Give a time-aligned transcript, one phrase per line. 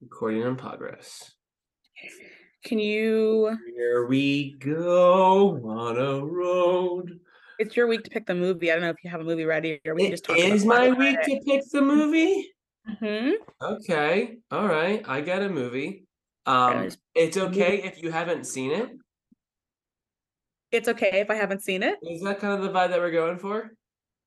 [0.00, 1.32] Recording in progress.
[2.64, 3.56] Can you?
[3.76, 7.18] Here we go on a road.
[7.58, 8.70] It's your week to pick the movie.
[8.70, 10.38] I don't know if you have a movie ready or we It just talk.
[10.38, 12.48] is my week to pick the movie.
[13.00, 13.30] hmm
[13.60, 15.02] Okay, all right.
[15.08, 16.04] I got a movie.
[16.46, 18.90] Um, it's okay if you haven't seen it.
[20.70, 21.96] It's okay if I haven't seen it.
[22.02, 23.72] Is that kind of the vibe that we're going for?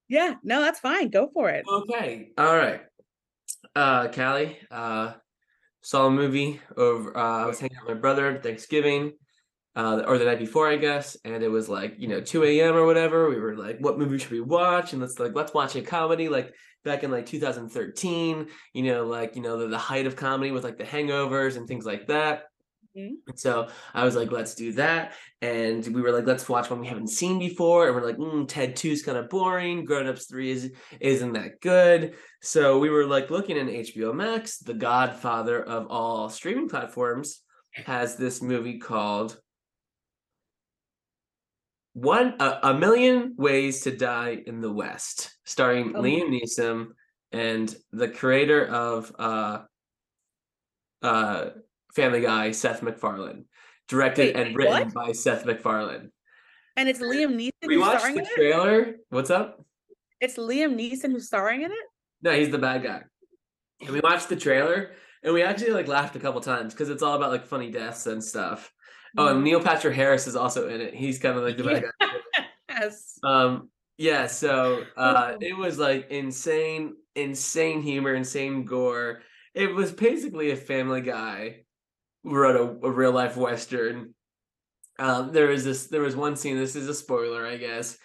[0.09, 1.09] Yeah, no, that's fine.
[1.09, 1.63] Go for it.
[1.65, 2.81] Okay, all right.
[3.73, 5.13] Uh, Callie, uh,
[5.81, 7.15] saw a movie over.
[7.15, 9.13] Uh, I was hanging out with my brother Thanksgiving,
[9.75, 12.75] uh, or the night before, I guess, and it was like you know two a.m.
[12.75, 13.29] or whatever.
[13.29, 16.29] We were like, "What movie should we watch?" And let's like let's watch a comedy
[16.29, 18.47] like back in like 2013.
[18.73, 21.67] You know, like you know the, the height of comedy with like The Hangovers and
[21.67, 22.43] things like that.
[22.97, 23.15] Mhm.
[23.27, 25.13] And so I was like, let's do that.
[25.41, 27.87] And we were like, let's watch one we haven't seen before.
[27.87, 29.85] And we're like, mm, Ted 2 is kind of boring.
[29.85, 32.15] Grown Ups 3 is, isn't that good.
[32.41, 37.41] So we were like looking in HBO Max, the godfather of all streaming platforms,
[37.73, 39.39] has this movie called
[41.93, 46.01] One a, a Million Ways to Die in the West, starring Oh.
[46.01, 46.87] Liam Neeson
[47.31, 49.59] and the creator of uh
[51.01, 51.49] uh
[51.95, 53.45] Family Guy, Seth MacFarlane.
[53.87, 54.93] Directed Wait, and written what?
[54.93, 56.11] by Seth MacFarlane.
[56.77, 58.35] And it's Liam Neeson We who's watched starring the in it.
[58.35, 58.95] trailer.
[59.09, 59.65] What's up?
[60.21, 61.77] It's Liam Neeson who's starring in it.
[62.21, 63.01] No, he's the bad guy.
[63.81, 64.91] And we watched the trailer
[65.23, 68.05] and we actually like laughed a couple times because it's all about like funny deaths
[68.07, 68.71] and stuff.
[69.17, 70.93] Oh, and Neil Patrick Harris is also in it.
[70.93, 72.07] He's kind of like the bad guy.
[72.69, 73.19] Yes.
[73.21, 79.21] Um, yeah, so uh it was like insane, insane humor, insane gore.
[79.53, 81.65] It was basically a family guy
[82.23, 84.13] wrote a, a real life western.
[84.99, 87.97] Um, there was this there was one scene, this is a spoiler, I guess,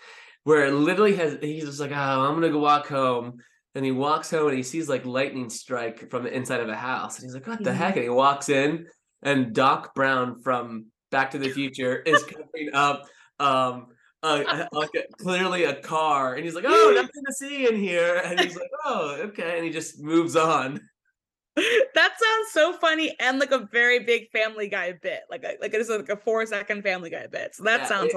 [0.45, 3.39] where it literally has he's just like, Oh, I'm gonna go walk home.
[3.75, 6.77] And he walks home and he sees like lightning strike from the inside of a
[6.77, 7.19] house.
[7.19, 7.75] And he's like, What the Mhm.
[7.75, 7.97] heck?
[7.97, 8.87] And he walks in
[9.23, 13.05] and Doc Brown from Back to the Future is covering up
[13.39, 13.89] um
[14.23, 14.89] uh, a,
[15.21, 18.71] clearly a car, and he's like, "Oh, nothing to see in here," and he's like,
[18.85, 20.81] "Oh, okay," and he just moves on.
[21.95, 25.73] that sounds so funny and like a very big Family Guy bit, like a, like
[25.75, 27.55] it's like a four second Family Guy bit.
[27.55, 28.13] So that Yeah, sounds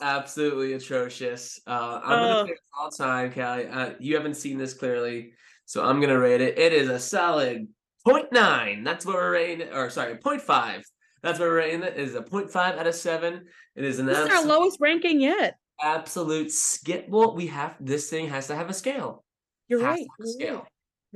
[0.00, 1.60] absolutely atrocious.
[1.66, 3.66] Uh, I'm gonna all time, Callie.
[3.66, 5.32] Uh, you haven't seen this clearly,
[5.64, 6.58] so I'm gonna rate it.
[6.58, 7.66] It is a solid
[8.06, 8.84] 0.9.
[8.84, 10.82] That's what we're rating it, or sorry, 0.5.
[11.22, 11.94] That's what we're rating it.
[11.94, 13.46] It is a 0.5 out of seven.
[13.74, 15.56] It is an This is our lowest ranking yet.
[15.82, 17.08] absolute skip.
[17.08, 19.24] Well, we have this thing has to have a scale.
[19.68, 20.06] You're Has to right.
[20.18, 20.54] have a You're scale.
[20.60, 20.64] right.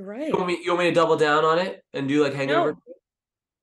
[0.01, 0.29] Right.
[0.29, 0.61] You want me?
[0.63, 2.77] You want me to double down on it and do like Hangover?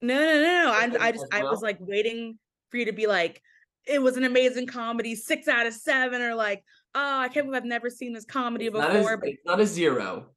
[0.01, 0.71] No, no, no, no.
[0.71, 2.37] I, I just, I was like waiting
[2.69, 3.41] for you to be like,
[3.87, 7.61] it was an amazing comedy, six out of seven, or like, oh, I can't believe
[7.61, 9.17] I've never seen this comedy It's not, a, before.
[9.17, 10.27] But it's not a zero.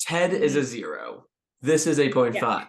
[0.00, 0.60] Ted is mm-hmm.
[0.60, 1.24] a zero.
[1.62, 2.40] This is a point Yeah.
[2.40, 2.66] five.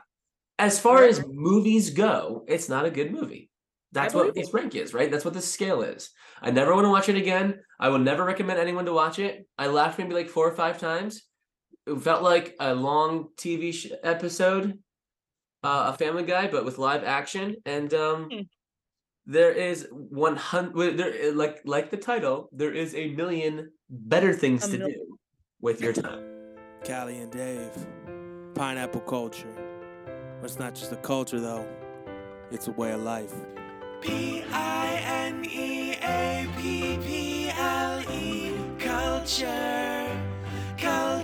[0.58, 3.50] As far as movies go, it's not a good movie.
[3.92, 5.10] That's what this rank is, right?
[5.10, 6.12] That's what the scale is.
[6.42, 7.60] I never want to watch it again.
[7.80, 9.48] I will never recommend anyone to watch it.
[9.58, 11.24] I laughed maybe like four or five times.
[11.90, 14.80] It felt like a long TV sh- episode,
[15.64, 17.56] uh, a Family Guy, but with live action.
[17.66, 18.42] And um, Hmm.
[19.26, 20.98] there is one hundred.
[20.98, 25.18] There, like like the title, there is a million better things A to mil- do
[25.62, 26.24] with your time.
[26.86, 27.76] Callie and Dave,
[28.56, 29.54] pineapple culture.
[30.40, 31.68] But it's not just a culture though,
[32.52, 33.34] it's a way of life.
[34.02, 34.88] P I
[35.28, 39.89] N E A P P L E culture,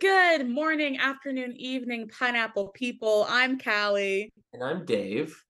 [0.00, 3.26] Good morning, afternoon, evening, pineapple people.
[3.28, 5.42] I'm Callie, And I'm Dave.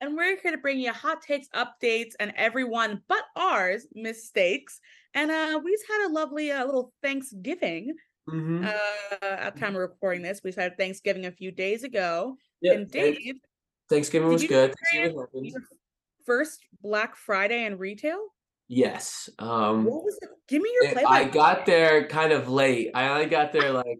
[0.00, 4.80] and we're here to bring you hot takes, updates, and everyone but ours mistakes.
[5.14, 7.94] And uh, we just had a lovely uh, little Thanksgiving
[8.28, 8.64] Mm-hmm.
[8.64, 10.40] uh, at the time of recording this.
[10.42, 12.36] We had Thanksgiving a few days ago.
[12.60, 13.36] Yep, and Dave,
[13.88, 14.74] Thanksgiving was good.
[14.92, 15.54] Thanksgiving
[16.24, 18.18] first Black Friday in retail?
[18.68, 19.28] Yes.
[19.38, 20.28] Um, What was it?
[20.48, 21.04] Give me your play.
[21.06, 22.90] I got there kind of late.
[22.94, 23.98] I only got there like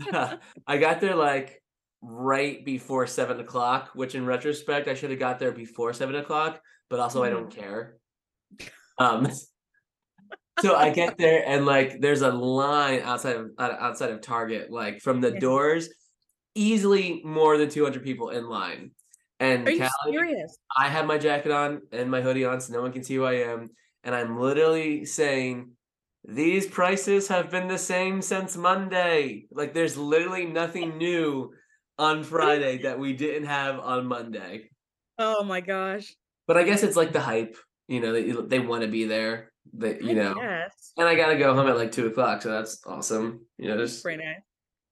[0.66, 1.62] I got there like
[2.02, 6.60] right before seven o'clock, which in retrospect I should have got there before seven o'clock,
[6.88, 7.96] but also I don't care.
[8.98, 9.28] Um
[10.60, 15.00] so I get there and like there's a line outside of outside of Target, like
[15.00, 15.90] from the doors,
[16.54, 18.92] easily more than 200 people in line.
[19.38, 20.58] And Are you Callie, serious?
[20.76, 23.24] I have my jacket on and my hoodie on, so no one can see who
[23.24, 23.70] I am.
[24.04, 25.72] And I'm literally saying,
[26.24, 29.46] these prices have been the same since Monday.
[29.50, 31.52] Like, there's literally nothing new
[31.98, 34.70] on Friday that we didn't have on Monday.
[35.18, 36.14] Oh my gosh.
[36.46, 37.56] But I guess it's like the hype.
[37.88, 39.52] You know, they they want to be there.
[39.74, 40.92] That you know, Yes.
[40.96, 43.44] and I gotta go home at like two o'clock, so that's awesome.
[43.58, 44.40] You know, just Very nice.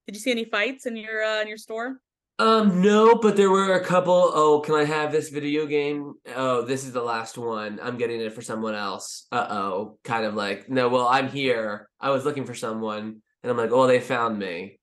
[0.06, 2.00] Did you see any fights in your uh, in your store?
[2.40, 4.31] Um, no, but there were a couple.
[4.32, 6.14] Oh, can I have this video game?
[6.37, 7.81] Oh, this is the last one.
[7.82, 9.26] I'm getting it for someone else.
[9.32, 9.99] Uh oh.
[10.05, 11.88] Kind of like, no, well, I'm here.
[12.00, 14.79] I was looking for someone, and I'm like, oh, they found me.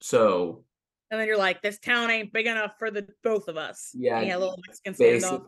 [0.00, 0.64] So
[1.12, 3.92] And then you're like, this town ain't big enough for the both of us.
[3.94, 4.98] Yeah, And you had a little Mexican standoff.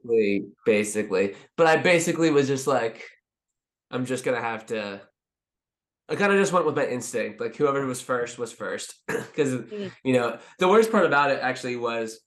[0.05, 3.05] basically, basically, but I basically was just like,
[3.91, 5.03] I'm just gonna have to.
[6.09, 7.41] I kind of just went with my instinct.
[7.41, 9.91] Like whoever was first was first, because Mm.
[10.03, 12.21] you know the worst part about it actually was,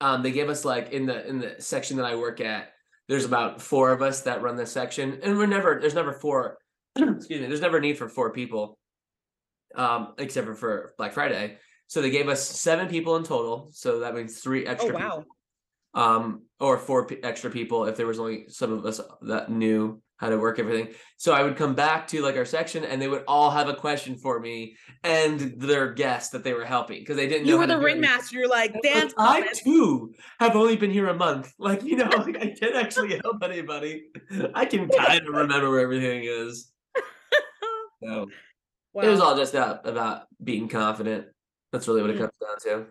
[0.00, 2.72] um, they gave us like in the in the section that I work at.
[3.08, 6.58] There's about four of us that run this section, and we're never there's never four.
[6.96, 7.46] excuse me.
[7.46, 8.78] There's never a need for four people,
[9.74, 11.58] um, except for for Black Friday.
[11.86, 13.68] So they gave us seven people in total.
[13.72, 14.94] So that means three extra.
[14.94, 15.00] wow.
[15.18, 15.24] people
[15.94, 20.00] um or four p- extra people if there was only some of us that knew
[20.16, 23.08] how to work everything so i would come back to like our section and they
[23.08, 27.16] would all have a question for me and their guest that they were helping because
[27.16, 28.36] they didn't know You were the ringmaster.
[28.38, 29.12] You're like, dance.
[29.18, 32.76] i puppet." too have only been here a month like you know like i can't
[32.76, 34.04] actually help anybody
[34.54, 36.70] i can kind of remember where everything is
[38.02, 38.26] so
[38.94, 39.02] wow.
[39.02, 41.26] it was all just about about being confident
[41.72, 42.86] that's really what it comes down to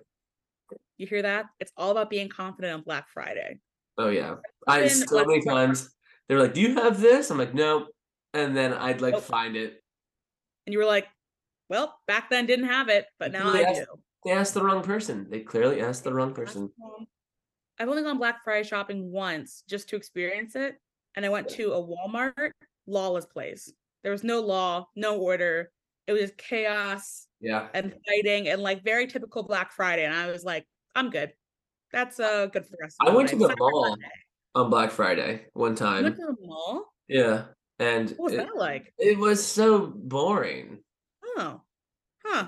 [1.02, 1.48] You hear that?
[1.60, 3.60] It's all about being confident on Black Friday.
[3.98, 4.36] Oh yeah.
[4.68, 5.90] I so Black many times
[6.30, 7.88] they were like, "Do you have this?" I'm like, "No,"
[8.36, 9.24] And then I'd like Nope.
[9.24, 9.82] find it.
[10.68, 11.08] And you were like,
[11.70, 13.86] well, back then didn't have it, but now I asked- do.
[14.26, 15.28] They asked the wrong person.
[15.30, 16.72] They clearly asked the wrong person.
[17.80, 20.76] I've only gone Black Friday shopping once just to experience it.
[21.16, 22.52] And I went to a Walmart,
[22.86, 23.74] lawless place.
[24.04, 25.72] There was no law, no order.
[26.08, 27.70] It was chaos Yeah.
[27.74, 30.06] and fighting and like very typical Black Friday.
[30.06, 31.34] And I was like, I'm good.
[31.92, 32.96] That's uh good for us.
[33.06, 34.06] I went to the Cyber mall Monday.
[34.56, 36.04] on Black Friday one You time.
[36.04, 36.86] went to the mall?
[37.08, 37.44] Yeah.
[37.80, 38.94] And What was it, that like?
[38.98, 40.80] it was so boring.
[41.38, 41.62] Oh.
[42.26, 42.48] Huh.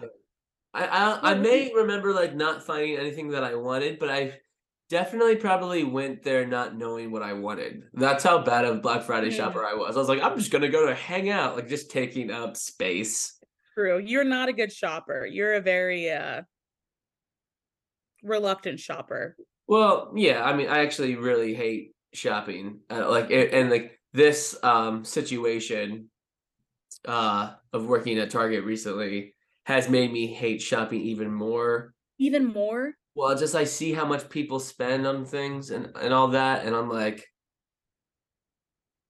[0.74, 4.10] I I, I What was may remember like not finding anything that I wanted, but
[4.10, 4.40] I
[4.90, 7.84] definitely probably went there not knowing what I wanted.
[7.94, 9.36] That's how bad of a Black Friday Mm.
[9.38, 9.96] shopper I was.
[9.96, 13.38] I was like, I'm just gonna go to hang out, like just taking up space.
[13.74, 13.98] True.
[13.98, 15.26] You're not a good shopper.
[15.26, 16.44] You're a very uh
[18.24, 19.36] reluctant shopper.
[19.68, 22.80] Well, yeah, I mean, I actually really hate shopping.
[22.90, 26.10] Uh, like, and like this um situation
[27.06, 29.34] uh of working at Target recently
[29.66, 31.94] has made me hate shopping even more.
[32.20, 32.94] Even more.
[33.16, 36.76] Well, just I see how much people spend on things and and all that, and
[36.76, 37.26] I'm like,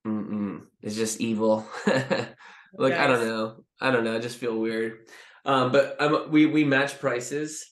[0.05, 1.65] mm it's just evil.
[1.87, 5.07] like I don't know, I don't know, I just feel weird.
[5.45, 7.65] Um, but um, we we match prices,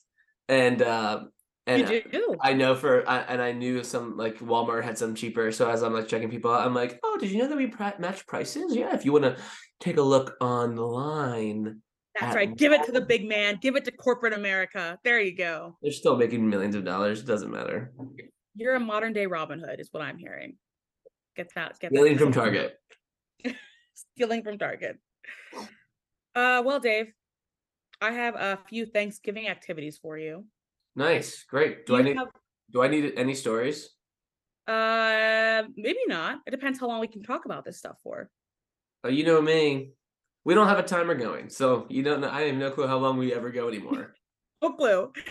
[0.48, 1.24] and uh,
[1.66, 2.36] and you do.
[2.40, 5.52] I know for I, and I knew some like Walmart had some cheaper.
[5.52, 7.68] So as I'm like checking people out, I'm like, oh, did you know that we
[7.68, 8.74] pri- match prices?
[8.74, 9.36] Yeah, if you want to
[9.80, 11.80] take a look online,
[12.18, 12.56] That's at right.
[12.56, 13.58] Give it to the big man.
[13.60, 14.98] Give it to corporate America.
[15.04, 15.76] There you go.
[15.82, 17.20] they're still making millions of dollars.
[17.20, 17.92] It doesn't matter.
[18.54, 20.56] You're a modern day Robin Hood, is what I'm hearing.
[21.36, 21.78] Get that.
[21.80, 22.78] Get Million that from Target.
[23.94, 24.98] stealing from Target.
[26.34, 27.12] Uh, well, Dave,
[28.00, 30.44] I have a few Thanksgiving activities for you.
[30.96, 31.86] Nice, great.
[31.86, 32.28] Do I need have-
[32.70, 33.90] do I need any stories?
[34.68, 36.40] uh, maybe not.
[36.46, 38.30] It depends how long we can talk about this stuff for.
[39.04, 39.92] Oh, you know me.
[40.44, 42.30] We don't have a timer going, so you don't know.
[42.30, 44.14] I have no clue how long we ever go anymore.
[44.62, 45.12] No clue.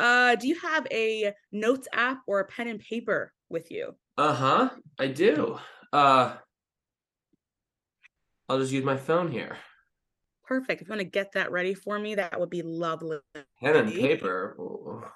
[0.00, 3.94] Uh, do you have a notes app or a pen and paper with you?
[4.18, 4.70] uh huh.
[4.98, 5.58] I do.
[5.92, 6.36] Uh,
[8.48, 9.56] I'll just use my phone here.
[10.46, 10.80] Perfect.
[10.82, 13.18] If you want to get that ready for me, that would be lovely.
[13.60, 15.10] Pen and paper.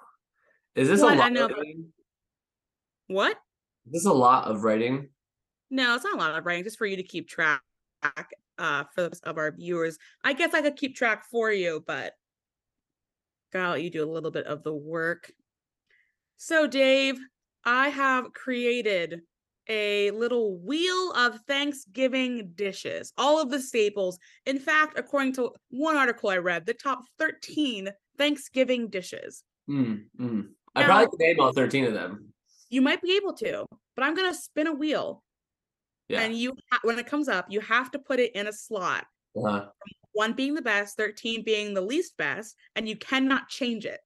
[0.75, 1.15] Is this What?
[1.15, 1.33] a lot?
[1.33, 1.93] know, of writing?
[3.07, 3.37] What?
[3.87, 5.09] Is this a lot of writing?
[5.71, 7.63] No, it's not a lot of writing, just for you to keep track
[8.59, 9.99] uh for the of our viewers.
[10.25, 12.15] I guess I could keep track for you, but
[13.53, 15.31] gotta let you do a little bit of the work.
[16.37, 17.19] So, Dave,
[17.65, 19.21] I have created
[19.71, 24.19] a little wheel of Thanksgiving dishes, all of the staples.
[24.45, 29.45] In fact, according to one article I read, the top 13 Thanksgiving dishes.
[29.71, 30.49] Mm, mm.
[30.75, 32.33] I probably Now- could name all 13 of them.
[32.69, 33.65] You might be able to,
[33.97, 35.23] but I'm going to spin a wheel.
[36.09, 36.23] Yeah.
[36.23, 39.07] And you, ha- when it comes up, you have to put it in a slot.
[39.37, 39.67] uh-huh.
[40.13, 44.01] one being the best, 13 being the least best, and you cannot change it.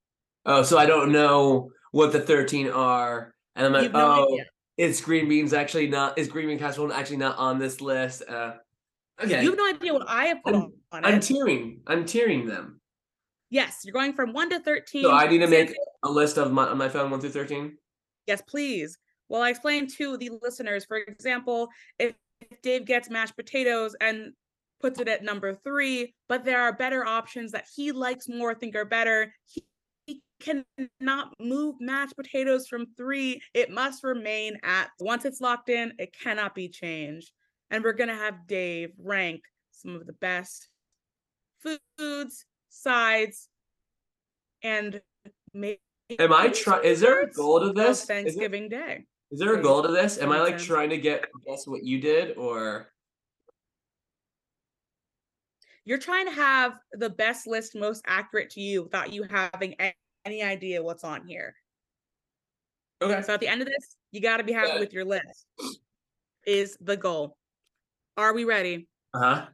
[0.45, 3.33] Oh, so I don't know what the 13 are.
[3.55, 4.37] And I'm like, oh.
[4.77, 8.23] Is green beans actually not, is green bean casserole actually not on this list?
[8.27, 8.53] Uh,
[9.23, 9.41] okay.
[9.41, 11.21] You have no idea what I have put I'm- on, I'm it.
[11.23, 11.77] tiering.
[11.87, 12.79] I'm tiering them.
[13.49, 15.03] yes, you're going from one to thirteen.
[15.03, 17.77] So I need to make a list of my on my phone one through 13.
[18.27, 18.97] Yes, please.
[19.29, 22.13] Well, I explained to the listeners, for example, if
[22.61, 24.33] Dave gets mashed potatoes and
[24.81, 28.75] puts it at number three, but there are better options that he likes more, think
[28.75, 29.63] are better, he
[30.39, 33.41] cannot move mashed potatoes from three.
[33.53, 37.31] It must remain at once it's locked in, it cannot be changed.
[37.71, 40.69] And we're gonna have Dave rank some of the best
[41.97, 43.49] foods, sides,
[44.63, 45.01] and
[45.53, 45.79] make
[46.19, 46.83] Am I trying?
[46.83, 47.97] Is there a goal to this?
[47.97, 49.05] Is, it, Thanksgiving Day.
[49.31, 50.19] is there a goal to this?
[50.19, 52.91] Am I like trying to get guess what you did or?
[55.83, 59.75] You're trying to have the best list most accurate to you without you having
[60.25, 61.55] any idea what's on here.
[63.01, 63.21] Okay.
[63.21, 65.45] So at the end of this, you got to be happy with your list.
[66.45, 67.37] Is the goal.
[68.17, 68.87] Are we ready?
[69.13, 69.45] Uh huh.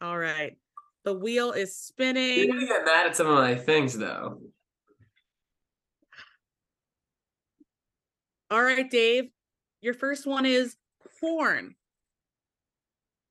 [0.00, 0.56] All right.
[1.04, 1.58] The wheel is
[1.98, 2.50] You're spinning.
[2.52, 4.40] gonna get mad at some of my things though.
[8.50, 9.30] All right, Dave.
[9.80, 10.76] Your first one is
[11.20, 11.74] corn.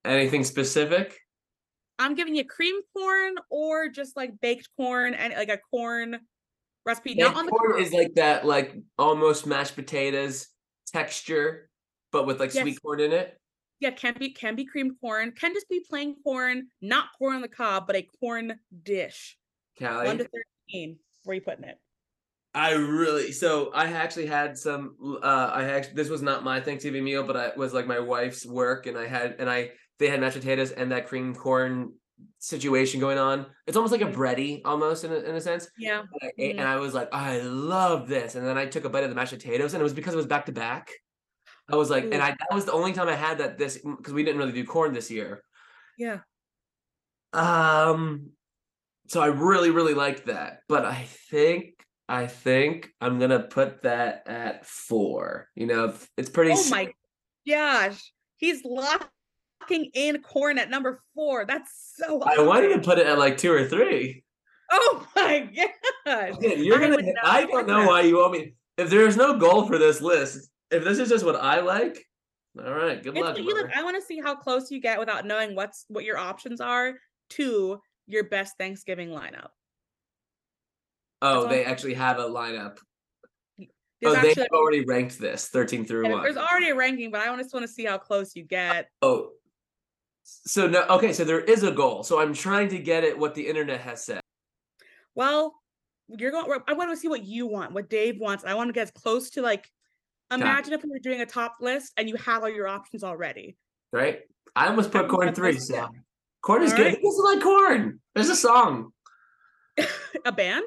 [0.04, 1.18] Anything specific?
[2.00, 6.20] I'm giving you cream corn or just like baked corn and like a corn
[6.86, 7.16] recipe.
[7.16, 10.48] Not on the corn is like that, like almost mashed potatoes
[10.88, 11.70] texture,
[12.12, 12.64] but with like Yes.
[12.64, 13.38] sweet corn in it.
[13.80, 17.42] yeah, can be can be creamed corn, can just be plain corn, not corn on
[17.42, 19.38] the cob, but a corn dish.
[19.80, 21.00] Callie, One to thirteen.
[21.24, 21.78] Where you putting it?
[22.54, 24.96] I really so I actually had some.
[25.24, 28.00] Uh, I actually this was not my Thanksgiving meal, but I it was like my
[28.00, 31.94] wife's work, and I had and I they had mashed potatoes and that cream corn
[32.40, 33.46] situation going on.
[33.68, 35.70] It's almost like a bready, almost in a, in a sense.
[35.78, 36.00] Yeah.
[36.00, 36.60] And I, ate, Mhm.
[36.60, 38.36] and I was like, I love this.
[38.36, 40.18] And then I took a bite of the mashed potatoes, and it was because it
[40.18, 40.92] was back to back.
[41.70, 44.14] I was like, and I that was the only time I had that this because
[44.14, 45.44] we didn't really do corn this year.
[45.98, 46.20] Yeah.
[47.34, 48.32] Um,
[49.08, 51.76] so I really really liked that, but I think
[52.10, 55.48] I think I'm gonna put that at four.
[55.56, 56.52] You know, it's pretty.
[56.54, 56.92] Oh my
[57.48, 58.12] gosh.
[58.38, 58.62] He's
[59.70, 61.46] in corn at number four.
[61.46, 64.24] That's so I wanted to put it at like two or three.
[64.72, 65.40] Oh my
[66.06, 66.42] god.
[66.42, 67.14] Man, You're I gonna.
[67.24, 67.88] I don't know that.
[67.88, 68.54] why you want me.
[68.78, 72.04] If there's no goal for this list, if this is just what I like,
[72.58, 73.02] all right.
[73.02, 73.38] Good It's luck.
[73.38, 73.76] you like.
[73.76, 76.94] I want to see how close you get without knowing what's what your options are
[77.32, 79.50] to your best Thanksgiving lineup.
[81.22, 81.48] Oh, all.
[81.48, 82.78] they actually have a lineup.
[84.02, 86.24] There's oh, they've already ranked this 13 through one.
[86.24, 88.90] there's already a ranking, but I just want to see how close you get.
[89.04, 89.30] Oh,
[90.24, 90.84] so no.
[90.90, 92.04] Okay, so there is a goal.
[92.04, 94.22] So I'm trying to get it what the internet has said.
[95.16, 95.56] Well,
[96.08, 96.60] you're going.
[96.68, 98.44] I want to see what you want, what Dave wants.
[98.46, 99.70] I want to get as close to like.
[100.32, 103.58] Imagine if we were doing a top list and you have all your options already.
[103.92, 104.22] Right?
[104.56, 105.60] I almost put corn three.
[105.60, 105.90] So
[106.42, 106.86] corn is All good.
[106.86, 107.00] right.
[107.02, 108.00] This is like corn.
[108.16, 108.94] There's a song.
[110.26, 110.64] a band.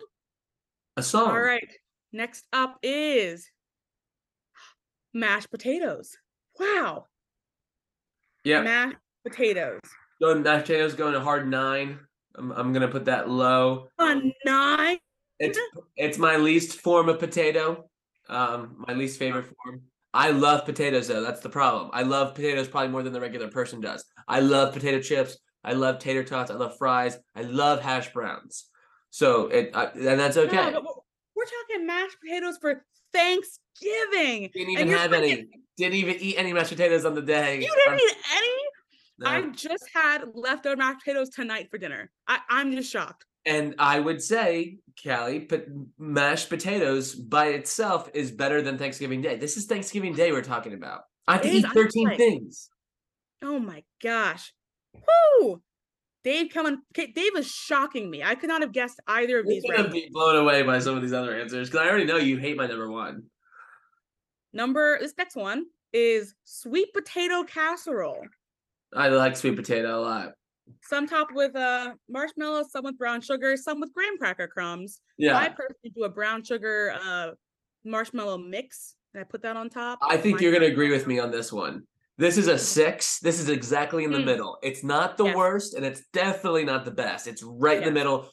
[0.98, 1.30] A song.
[1.30, 1.66] All right.
[2.12, 3.48] Next up is
[5.14, 6.14] mashed potatoes.
[6.60, 7.06] Wow,
[8.44, 8.62] Yeah.
[8.62, 9.80] mashed potatoes.
[10.20, 11.98] Going mashed potatoes going a hard nine.
[12.36, 13.88] I'm, I'm gonna put that low.
[13.98, 14.98] A nine.
[15.38, 15.58] It's
[15.96, 17.88] it's my least form of potato.
[18.28, 19.82] Um, my least favorite form.
[20.12, 21.22] I love potatoes though.
[21.22, 21.90] That's the problem.
[21.92, 24.04] I love potatoes probably more than the regular person does.
[24.28, 25.36] I love potato chips.
[25.64, 26.50] I love tater tots.
[26.50, 27.18] I love fries.
[27.34, 28.66] I love hash browns.
[29.10, 30.70] So it I, and that's okay.
[30.72, 31.00] but we're-
[31.68, 34.50] talking mashed potatoes for Thanksgiving.
[34.52, 35.48] Didn't even have any.
[35.76, 37.60] Didn't even eat any mashed potatoes on the day.
[37.60, 38.16] You didn't eat
[39.24, 42.10] I just had leftover mashed potatoes tonight for dinner.
[42.26, 43.26] I, I'm just shocked.
[43.46, 45.66] And I would say, Callie, but
[45.98, 49.36] mashed potatoes by itself is better than Thanksgiving Day.
[49.36, 51.02] This is Thanksgiving Day we're talking about.
[51.28, 52.70] I to eat 13 like- things.
[53.42, 54.52] Oh my gosh.
[54.94, 55.60] Whoo!
[56.22, 56.78] Dave coming.
[56.94, 58.22] Dave is shocking me.
[58.22, 59.70] I could not have guessed either of You're these.
[59.70, 59.92] gonna rankings.
[59.92, 62.56] be blown away by some of these other answers because I already know you hate
[62.56, 63.24] my number one.
[64.54, 68.24] Number this next one is sweet potato casserole.
[68.94, 70.32] I like sweet potato a lot.
[70.82, 75.00] Some topped with uh marshmallows, some with brown sugar, some with graham cracker crumbs.
[75.18, 75.36] Yeah.
[75.36, 77.30] I personally do a brown sugar uh
[77.84, 79.98] marshmallow mix, and I put that on top.
[80.02, 81.82] I think you're gonna agree with me on this one.
[82.16, 83.18] This is a six.
[83.18, 84.24] This is exactly in the Mm.
[84.26, 84.58] middle.
[84.62, 85.36] It's not the Yes.
[85.36, 87.26] worst, and it's definitely not the best.
[87.26, 88.30] It's right in the middle.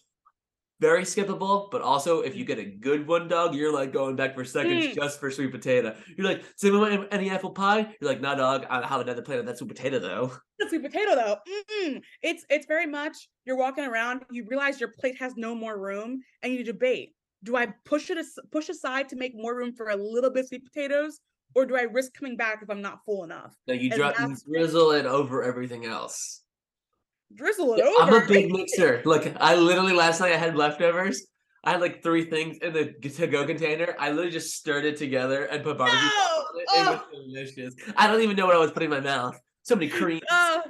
[0.81, 4.33] Very skippable, but also if you get a good one, dog, you're like going back
[4.33, 4.95] for seconds Mm.
[4.95, 5.95] just for sweet potato.
[6.17, 7.95] You're like, same with any apple pie.
[8.01, 8.65] You're like, nah, dog.
[8.67, 10.31] I have another plate of that sweet potato though.
[10.59, 11.37] The sweet potato though.
[11.47, 12.01] Mm-mm.
[12.23, 16.21] It's it's very much you're walking around, you realize your plate has no more room,
[16.41, 17.13] and you debate.
[17.43, 20.41] do I push it as, push aside to make more room for a little bit
[20.41, 21.19] of sweet potatoes,
[21.55, 23.55] or do I risk coming back if I'm not full enough?
[23.67, 26.41] No, you you drizzle it over everything else.
[27.35, 28.17] Drizzle it Yeah, over.
[28.17, 29.01] I'm a big mixer.
[29.05, 31.25] Look, I literally last night I had leftovers.
[31.63, 33.95] I had like three things in the to-go container.
[33.99, 36.45] I literally just stirred it together and put barbecue sauce
[36.75, 36.81] No!
[36.81, 37.01] on it.
[37.13, 37.75] It was delicious.
[37.95, 39.39] I don't even know what I was putting in my mouth.
[39.63, 40.21] So many creams.
[40.31, 40.63] Oh,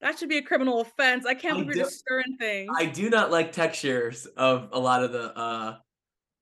[0.00, 1.26] that should be a criminal offense.
[1.26, 2.70] I can't I believe you're just stirring things.
[2.76, 5.76] I do not like textures of a lot of the uh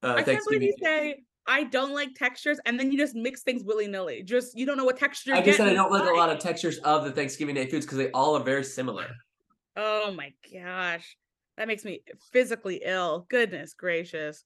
[0.03, 3.43] uh I can't believe you say I don't like textures and then you just mix
[3.43, 4.23] things willy nilly.
[4.23, 5.35] Just you don't know what texture.
[5.35, 7.87] I just said I don't like a lot of textures of the Thanksgiving Day foods
[7.87, 9.07] because they all are very similar.
[9.77, 11.17] Oh my gosh,
[11.57, 13.27] that makes me physically ill.
[13.29, 14.45] Goodness gracious.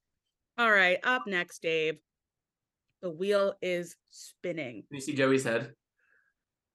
[0.59, 1.99] All right, up next, Dave.
[3.01, 4.83] The wheel is spinning.
[4.89, 5.73] Can you see Joey's head?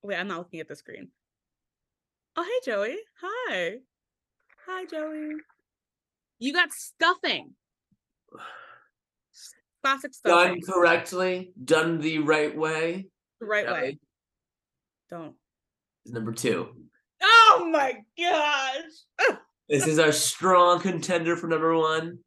[0.01, 1.09] Wait, I'm not looking at the screen.
[2.35, 2.97] Oh, hey, Joey.
[3.21, 3.75] Hi.
[4.65, 5.35] Hi, Joey.
[6.39, 7.51] You got stuffing.
[9.85, 10.61] Classic Done stuffing.
[10.63, 13.05] correctly, done the right way.
[13.39, 13.99] The right way.
[15.11, 15.35] Don't.
[16.07, 16.69] number two.
[17.21, 19.37] Oh my gosh.
[19.69, 22.17] This is our strong contender for number one.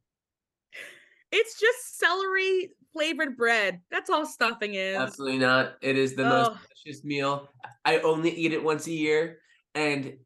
[1.32, 3.80] It's just celery flavored bread.
[3.90, 4.96] That's all stuffing is.
[4.96, 5.74] Absolutely not.
[5.82, 7.48] It is the most delicious meal.
[7.84, 9.38] I only eat it once a year,
[9.74, 10.16] and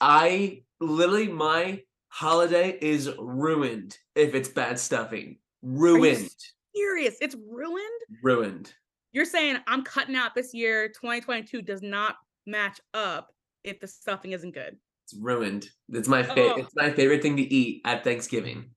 [0.00, 5.38] I literally my holiday is ruined if it's bad stuffing.
[5.62, 6.28] Ruined,
[6.74, 7.16] Serious.
[7.20, 8.00] It's ruined.
[8.22, 8.72] ruined.
[9.12, 10.88] You're saying I'm cutting out this year.
[10.88, 12.16] 2022 does not
[12.46, 13.28] match up
[13.62, 14.76] if the stuffing isn't good.
[15.04, 15.68] It's ruined.
[15.90, 16.52] It's my favorite.
[16.52, 16.58] Ugh.
[16.60, 18.70] It's my favorite thing to eat at Thanksgiving.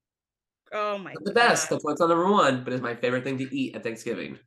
[0.74, 1.70] Oh my Not the best.
[1.70, 1.76] God.
[1.76, 2.64] That's why it's on number one.
[2.64, 4.38] But it's my favorite thing to eat at Thanksgiving.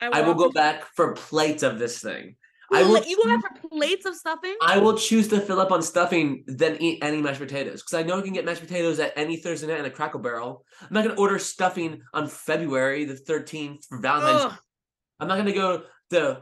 [0.00, 2.34] I will go back for plates of this thing.
[2.72, 3.04] I You will.
[3.04, 4.56] You go for plates of stuffing?
[4.62, 8.02] I will choose to fill up on stuffing than eat any mashed potatoes because I
[8.02, 10.64] know I can get mashed potatoes at any Thursday night in a Cracker Barrel.
[10.80, 14.52] I'm not gonna order stuffing on February the 13th for Valentine's.
[14.52, 14.58] Ugh.
[15.20, 16.40] I'm not gonna go the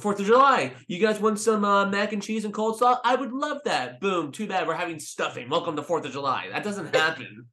[0.00, 0.72] Fourth of July.
[0.86, 2.98] You guys want some uh, mac and cheese and coleslaw?
[3.04, 4.00] I would love that.
[4.00, 4.30] Boom.
[4.30, 5.48] Too bad we're having stuffing.
[5.48, 6.48] Welcome to Fourth of July.
[6.52, 7.46] That doesn't happen.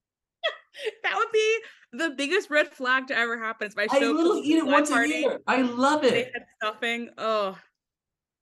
[1.04, 1.58] That would be
[1.94, 3.68] the biggest red flag to ever happen.
[3.68, 5.40] If I I show literally eat it once a year.
[5.48, 6.12] I love it.
[6.12, 7.10] They had stuffing.
[7.18, 7.58] Oh,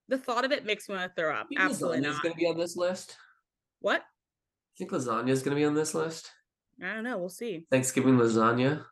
[0.07, 1.47] the thought of it makes me want to throw up.
[1.49, 2.23] Think Absolutely lasagna's not.
[2.23, 3.17] gonna be on this list.
[3.81, 4.01] What?
[4.01, 6.31] I think lasagna is gonna be on this list.
[6.83, 7.17] I don't know.
[7.17, 7.65] We'll see.
[7.71, 8.85] Thanksgiving lasagna.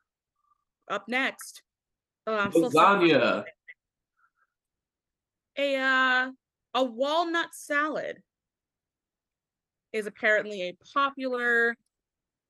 [0.90, 1.62] Up next.
[2.26, 3.44] Oh, I'm still stuck on Lasagna.
[5.58, 6.32] a uh
[6.76, 8.22] a walnut salad
[9.92, 11.76] is apparently a popular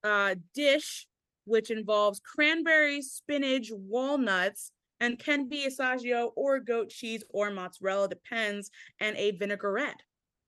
[0.03, 1.07] uh dish
[1.45, 4.71] which involves cranberries, spinach, walnuts,
[5.03, 9.99] and can be asiago or goat cheese or mozzarella, depends, and a vinaigrette.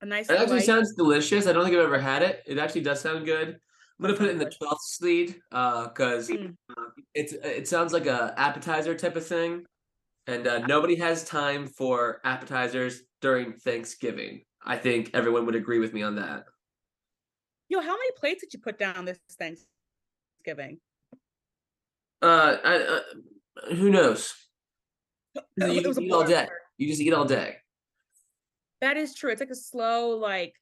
[0.01, 1.45] A nice It actually light- sounds delicious.
[1.45, 2.41] I don't think I've ever had it.
[2.45, 3.49] It actually does sound good.
[3.49, 6.55] I'm gonna put it in the twelfth sleed because Mm.
[7.13, 9.65] it's it sounds like a appetizer type of thing,
[10.27, 14.43] and uh, nobody has time for appetizers during Thanksgiving.
[14.65, 16.45] I think everyone would agree with me on that.
[17.69, 20.79] Yo, how many plates did you put down this Thanksgiving?
[22.21, 23.01] Uh, I, uh
[23.75, 24.33] who knows?
[25.57, 26.47] You just eat all day.
[26.77, 27.55] You just eat all day.
[28.81, 29.31] That is true.
[29.31, 30.53] It's like a slow, like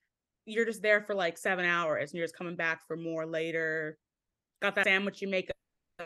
[0.46, 3.98] you're just there for like seven hours and you're just coming back for more later.
[4.62, 5.50] Got that sandwich you make
[6.00, 6.06] uh,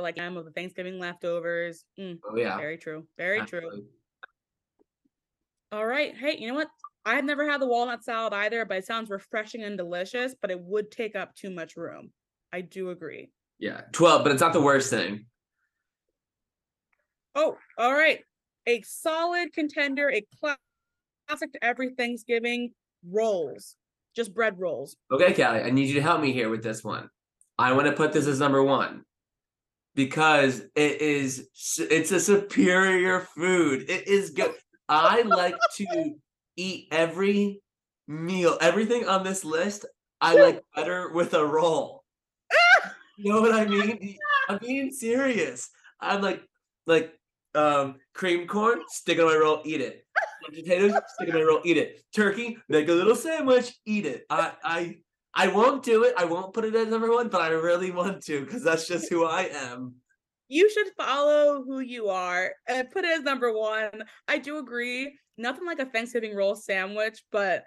[0.00, 1.84] like M of the Thanksgiving leftovers.
[1.98, 3.06] Mm, Oh yeah, very true.
[3.16, 3.84] Very true.
[5.72, 6.16] All right.
[6.16, 6.68] Hey, you know what?
[7.04, 10.60] I've never had the walnut salad either, but it sounds refreshing and delicious, but it
[10.60, 12.10] would take up too much room.
[12.52, 13.30] I do agree.
[13.58, 15.26] Yeah, twelve, but it's not the worst thing.
[17.34, 18.20] Oh, all right.
[18.66, 22.72] A solid contender, a classic to every Thanksgiving
[23.10, 23.76] rolls.
[24.14, 24.96] Just bread rolls.
[25.10, 27.10] Okay, Callie, I need you to help me here with this one.
[27.58, 29.04] I want to put this as number one
[29.94, 33.88] because it is it's a superior food.
[33.88, 34.52] It is good.
[34.88, 36.14] I like to
[36.56, 37.60] eat every
[38.06, 39.86] meal, everything on this list.
[40.20, 42.04] I like better with a roll.
[43.16, 44.18] You know what I mean?
[44.48, 45.70] I'm being serious.
[46.00, 46.42] I'm like
[46.84, 47.16] like
[47.54, 50.06] um cream corn, stick it on my roll, eat it.
[50.44, 52.02] Potatoes, stick it on my roll, eat it.
[52.14, 54.24] Turkey, make a little sandwich, eat it.
[54.30, 54.96] I I
[55.34, 56.14] I won't do it.
[56.16, 59.08] I won't put it as number one, but I really want to because that's just
[59.08, 59.94] who I am.
[60.48, 64.04] You should follow who you are and put it as number one.
[64.28, 65.18] I do agree.
[65.36, 67.64] Nothing like a Thanksgiving roll sandwich, but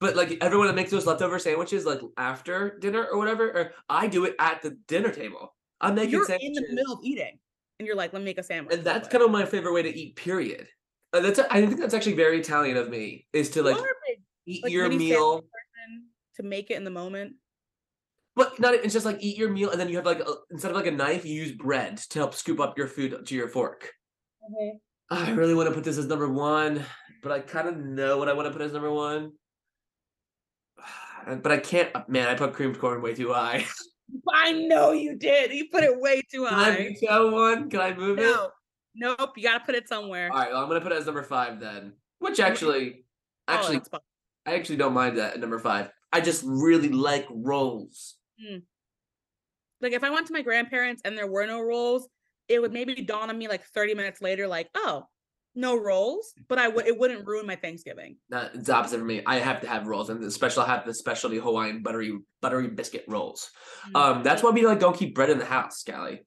[0.00, 4.06] But like everyone that makes those leftover sandwiches like after dinner or whatever, or I
[4.06, 5.54] do it at the dinner table.
[5.80, 6.56] I'm making you're sandwiches.
[6.58, 7.38] in the middle of eating
[7.78, 8.76] and you're like, let me make a sandwich.
[8.76, 10.16] and that's kind of my favorite way to eat.
[10.16, 10.68] Period.
[11.12, 13.76] Uh, that's I think that's actually very Italian of me is to like
[14.46, 15.44] eat like your meal.
[16.36, 17.34] to make it in the moment.
[18.36, 20.70] But not it's just like eat your meal and then you have like a, instead
[20.70, 23.48] of like a knife, you use bread to help scoop up your food to your
[23.48, 23.92] fork.
[24.44, 24.76] Mm-hmm.
[25.10, 26.84] I really want to put this as number one,
[27.22, 29.32] but I kind of know what I want to put as number one.
[31.26, 32.08] But I can't.
[32.08, 33.66] Man, I put creamed corn way too high.
[34.32, 35.52] I know you did.
[35.52, 36.96] You put it way too Can I high.
[37.00, 37.70] veto one?
[37.70, 38.22] Can I move it?
[38.22, 38.50] No,
[38.94, 39.30] nope.
[39.36, 40.30] You gotta put it somewhere.
[40.32, 41.92] All right, well, I'm gonna put it as number five then.
[42.18, 43.04] Which actually,
[43.46, 43.80] Oh, actually.
[44.46, 45.90] I actually don't mind that at number five.
[46.12, 48.16] I just really like rolls.
[48.40, 48.58] Hmm.
[49.80, 52.08] like if I went to my grandparents and there were no rolls,
[52.48, 55.04] it would maybe dawn on me like 30 minutes later, like, oh,
[55.54, 58.16] no rolls, but I would it wouldn't ruin my Thanksgiving.
[58.30, 59.22] Not it's opposite for me.
[59.26, 62.68] I have to have rolls, and the special I have the specialty Hawaiian buttery buttery
[62.68, 63.50] biscuit rolls.
[63.90, 64.00] Mm.
[64.00, 66.22] Um, that's why we like don't keep bread in the house, Scally.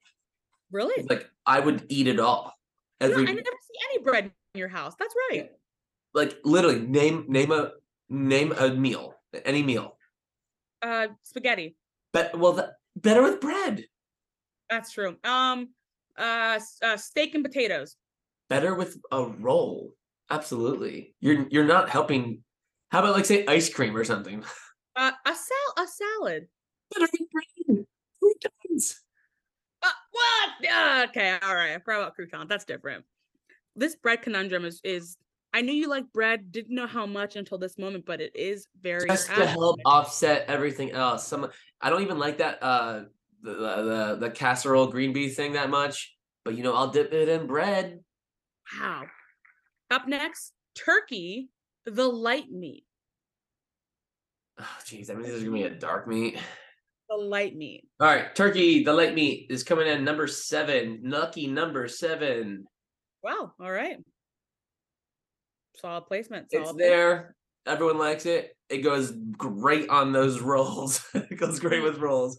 [0.72, 1.06] Really?
[1.10, 2.54] Like I would eat it all.
[3.00, 4.94] Every I never see any bread in your house.
[5.00, 5.52] That's right.
[6.14, 7.72] like literally name name a
[8.10, 9.98] name a meal, any meal.
[10.82, 11.78] Uh spaghetti.
[12.14, 13.86] But well, the, better with bread.
[14.70, 15.18] That's true.
[15.24, 15.70] Um
[16.18, 17.96] uh, uh steak and potatoes.
[18.52, 19.94] Better with a roll.
[20.30, 21.16] Absolutely.
[21.22, 22.44] You're you're not helping.
[22.92, 24.44] How about like say ice cream or something?
[24.94, 26.48] Uh a sal a salad.
[26.94, 27.86] Better with bread.
[28.20, 29.00] Croutons.
[29.82, 30.70] Uh, what?
[30.70, 31.72] Uh, okay, all right.
[31.72, 32.50] I forgot about croutons.
[32.50, 33.06] That's different.
[33.78, 35.16] This bread conundrum is is
[35.54, 38.68] I knew you like bread, didn't know how much until this moment, but it is
[38.82, 39.48] very Just to sad.
[39.48, 41.26] help offset everything else.
[41.26, 43.04] Some I don't even like that uh
[43.42, 46.14] the the the, the casserole green bean thing that much.
[46.44, 48.02] But you know, I'll dip it in bread.
[48.80, 49.04] Wow.
[49.90, 51.50] Up next, turkey,
[51.86, 52.86] the light meat.
[54.60, 56.38] Oh, jeez, that means there's gonna be a dark meat.
[57.10, 57.88] The light meat.
[58.00, 61.02] All right, turkey, the light meat is coming in number seven.
[61.04, 62.66] Lucky number seven.
[63.24, 63.54] Wow.
[63.60, 63.98] All right.
[65.76, 66.52] Solid placement.
[66.52, 66.90] Solid It's placement.
[66.90, 67.36] there.
[67.68, 68.56] Everyone likes it.
[68.70, 71.04] It goes great on those rolls.
[71.14, 72.38] it goes great with rolls.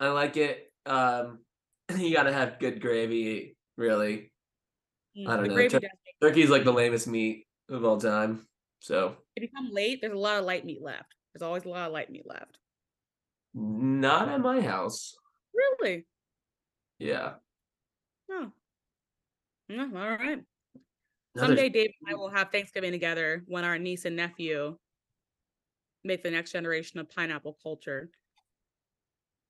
[0.00, 0.70] I like it.
[0.86, 1.38] Um,
[1.96, 4.32] you gotta have good gravy, really.
[5.16, 5.90] Mm, I don't know, tur- does
[6.20, 8.46] Turkey is like the lamest meat of all time.
[8.80, 11.14] So If you come late, there's a lot of light meat left.
[11.32, 12.58] There's always a lot of light meat left.
[13.54, 15.16] not at my house.
[15.54, 16.06] Really?
[16.98, 17.34] Yeah.
[18.30, 18.50] Oh.
[19.68, 20.40] Yeah, all right.
[21.34, 24.76] No, Someday Dave and I will have Thanksgiving together when our niece and nephew
[26.04, 28.10] make the next generation of pineapple culture.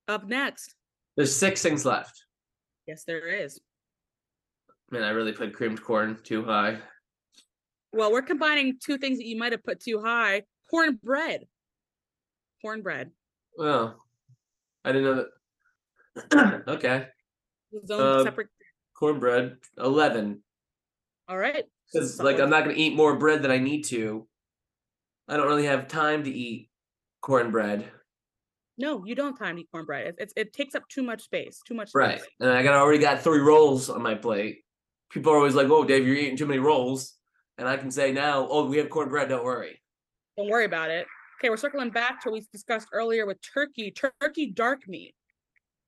[0.08, 0.74] Up next,
[1.16, 2.24] There's six things left.
[2.86, 3.60] yes, there is.
[4.90, 6.78] Man, I really put creamed corn too high.
[7.92, 11.46] Well, we're combining two things that you might have put too high cornbread.
[12.62, 13.10] Cornbread.
[13.56, 13.98] Well,
[14.84, 15.24] I didn't know
[16.32, 16.64] that.
[16.68, 17.06] okay.
[17.90, 18.48] Um, separate.
[18.94, 20.42] Cornbread, 11.
[21.28, 21.64] All right.
[21.92, 24.26] Because like I'm not gonna eat more bread than I need to.
[25.28, 26.70] I don't really have time to eat
[27.20, 27.90] cornbread.
[28.78, 30.06] No, you don't have time to eat cornbread.
[30.06, 31.60] It, it's it takes up too much space.
[31.66, 32.20] Too much Right.
[32.40, 34.64] And I got already got three rolls on my plate.
[35.10, 37.14] People are always like, "Oh, Dave, you're eating too many rolls."
[37.56, 39.28] And I can say now, "Oh, we have cornbread.
[39.28, 39.82] Don't worry."
[40.36, 41.06] Don't worry about it.
[41.38, 45.14] Okay, we're circling back to what we discussed earlier with turkey, turkey dark meat.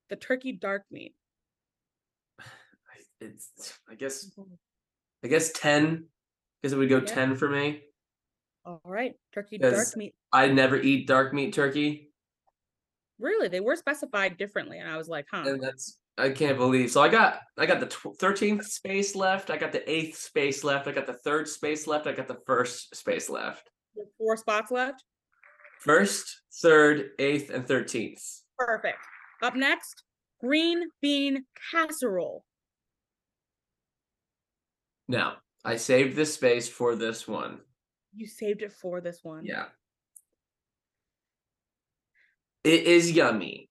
[0.08, 1.14] The turkey dark meat.
[3.20, 3.78] It's.
[3.88, 4.30] I guess.
[5.22, 6.08] I guess ten.
[6.62, 7.04] Because it would go Yeah.
[7.04, 7.82] ten for me.
[8.64, 10.14] All right, turkey dark meat.
[10.32, 12.12] I never eat dark meat turkey,
[13.18, 15.44] Really, they were specified differently, and I was like, huh.
[15.46, 15.99] and that's.
[16.18, 16.90] I can't believe.
[16.90, 17.40] So I got.
[17.56, 17.86] I got the
[18.18, 19.50] thirteenth space left.
[19.50, 20.86] I got the eighth space left.
[20.86, 22.06] I got the third space left.
[22.06, 23.70] I got the first space left.
[24.18, 25.02] Four spots left.
[25.80, 28.22] First, third, eighth, and thirteenth.
[28.58, 28.98] Perfect.
[29.42, 30.02] Up next,
[30.42, 32.44] green bean casserole.
[35.08, 37.60] Now, I saved this space for this one.
[38.14, 39.44] You saved it for this one.
[39.44, 39.66] Yeah.
[42.62, 43.69] It is yummy,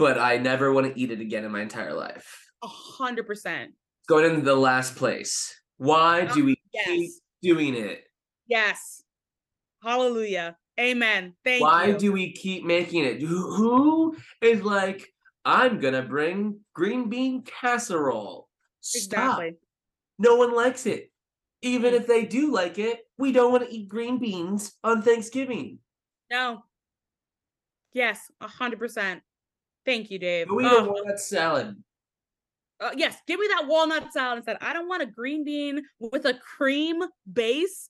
[0.00, 2.50] but I never want to eat it again in my entire life.
[2.64, 3.72] A hundred percent.
[4.08, 5.54] Going into the last place.
[5.76, 7.10] Why do we keep
[7.42, 8.02] doing it?
[8.48, 9.02] Yes.
[9.82, 10.56] Hallelujah.
[10.80, 11.34] Amen.
[11.44, 11.98] Thank Why you.
[11.98, 13.20] do we keep making it?
[13.20, 15.06] Who is like,
[15.44, 18.48] I'm gonna bring green bean casserole?
[18.80, 19.40] Stop.
[19.40, 19.58] exactly.
[20.18, 21.12] No one likes it.
[21.60, 25.78] Even if they do like it, we don't want to eat green beans on Thanksgiving.
[26.30, 26.62] No.
[27.92, 29.20] Yes, a hundred percent.
[29.86, 30.48] Thank you, Dave.
[30.48, 31.76] Go eat Oh, a walnut salad.
[32.80, 34.58] uh, yes, give me that walnut salad instead.
[34.60, 37.88] I don't want a green bean with a cream base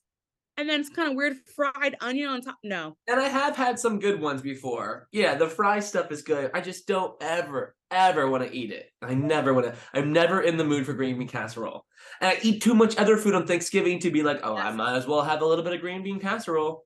[0.57, 2.57] and then it's kind of weird fried onion on top.
[2.61, 2.97] No.
[3.07, 5.07] And I have had some good ones before.
[5.11, 6.51] Yeah, the fry stuff is good.
[6.53, 8.91] I just don't ever, ever want to eat it.
[9.01, 9.75] I never want to.
[9.93, 11.85] I'm never in the mood for green bean casserole.
[12.19, 14.95] And I eat too much other food on Thanksgiving to be like, oh, I might
[14.97, 16.83] as well have a little bit of green bean casserole.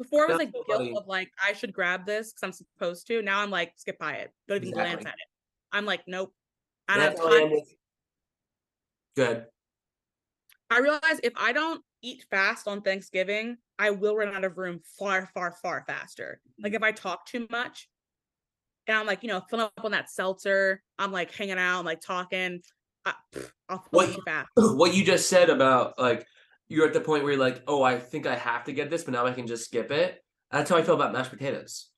[0.00, 3.06] Before it was like so guilt of like I should grab this because I'm supposed
[3.08, 3.20] to.
[3.20, 4.32] Now I'm like skip by it.
[4.48, 5.28] Don't even glance at it.
[5.72, 6.32] I'm like nope.
[6.88, 7.50] I don't have That's I time.
[7.50, 7.74] with-
[9.14, 9.44] Good.
[10.70, 14.80] I realize if I don't eat fast on Thanksgiving, I will run out of room
[14.98, 16.40] far, far, far faster.
[16.62, 17.88] Like if I talk too much
[18.86, 21.84] and I'm like, you know, filling up on that seltzer, I'm like hanging out, I'm
[21.84, 22.60] like talking,
[23.04, 24.48] I, pff, I'll What fast.
[24.56, 26.24] what you just said about like
[26.70, 29.02] you're at the point where you're like, oh, I think I have to get this,
[29.02, 30.22] but now I can just skip it.
[30.52, 31.90] That's how I feel about mashed potatoes.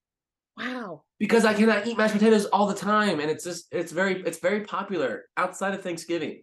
[0.57, 1.03] Wow.
[1.19, 4.39] Because I cannot eat mashed potatoes all the time, and it's just it's very it's
[4.39, 6.43] very popular outside of Thanksgiving.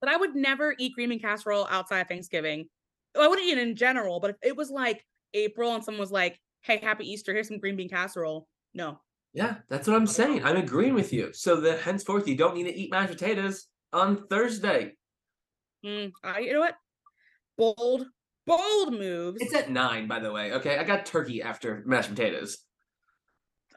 [0.00, 2.66] But I would never eat green bean casserole outside of Thanksgiving.
[3.18, 6.12] I wouldn't eat it in general, but if it was like April and someone was
[6.12, 8.48] like, hey, happy Easter, here's some green bean casserole.
[8.74, 9.00] No.
[9.32, 10.44] Yeah, that's what I'm saying.
[10.44, 11.32] I'm agreeing with you.
[11.32, 14.96] So that henceforth, you don't need to eat mashed potatoes on Thursday.
[15.84, 16.74] Mm, I, you know what?
[17.60, 18.06] Bold,
[18.46, 19.36] bold moves.
[19.42, 20.52] It's at nine, by the way.
[20.52, 22.56] Okay, I got turkey after mashed potatoes.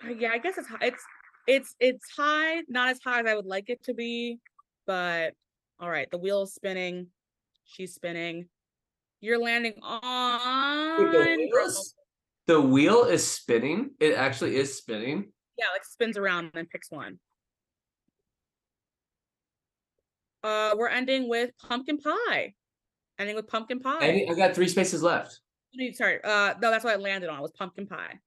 [0.01, 0.85] Uh, yeah, I guess it's high.
[0.85, 1.03] It's
[1.47, 4.39] it's it's high, not as high as I would like it to be,
[4.87, 5.33] but
[5.81, 6.09] all right.
[6.09, 7.07] The wheel is spinning.
[7.65, 8.47] She's spinning.
[9.19, 11.03] You're landing on.
[11.03, 11.95] Wait, the, wheel is,
[12.47, 13.91] the wheel is spinning.
[13.99, 15.33] It actually is spinning.
[15.57, 17.19] Yeah, like spins around and picks one.
[20.41, 22.53] Uh, we're ending with pumpkin pie.
[23.19, 23.99] Ending with pumpkin pie.
[24.01, 25.39] I, I got three spaces left.
[25.93, 26.19] Sorry.
[26.23, 27.41] Uh, no, that's what I landed on.
[27.41, 28.19] Was pumpkin pie.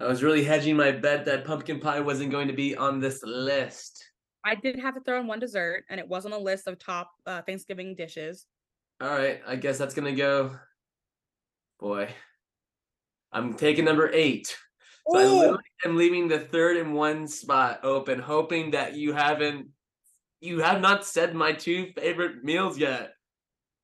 [0.00, 3.22] I was really hedging my bet that pumpkin pie wasn't going to be on this
[3.22, 4.04] list.
[4.44, 6.78] I did have to throw in one dessert, and it was on a list of
[6.78, 8.46] top uh, Thanksgiving dishes.
[9.00, 10.56] All right, I guess that's gonna go.
[11.80, 12.08] Boy,
[13.32, 14.56] I'm taking number eight.
[15.10, 19.68] So I literally am leaving the third and one spot open, hoping that you haven't,
[20.40, 23.12] you have not said my two favorite meals yet.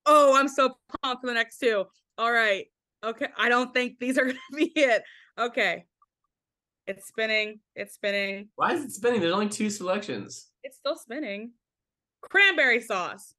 [0.07, 1.85] Oh, I'm so pumped for the next two.
[2.19, 2.67] All right.
[3.05, 3.29] Okay.
[3.37, 5.03] I don't think these are gonna be it.
[5.39, 5.85] Okay.
[6.87, 7.61] It's spinning.
[7.77, 8.49] It's spinning.
[8.57, 9.21] Why is it spinning?
[9.21, 10.49] There's only two selections.
[10.63, 11.53] It's still spinning.
[12.23, 13.35] Cranberry sauce.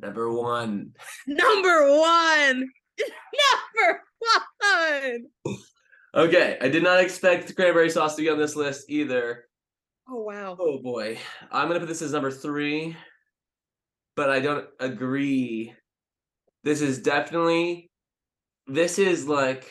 [0.00, 0.92] Number one.
[1.26, 2.68] Number one.
[3.78, 5.26] Number one.
[6.14, 9.44] Okay, I did not expect cranberry sauce to be on this list either.
[10.08, 10.56] Oh wow.
[10.58, 11.18] Oh boy,
[11.50, 12.96] I'm gonna put this as number three,
[14.16, 15.74] but I don't agree.
[16.64, 17.90] This is definitely,
[18.66, 19.70] this is like